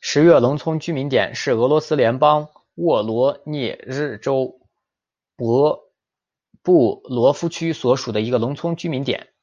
[0.00, 4.58] 十月农村居民点是俄罗斯联邦沃罗涅日州
[5.36, 5.92] 博
[6.62, 9.34] 布罗夫区所属的一个农村居民点。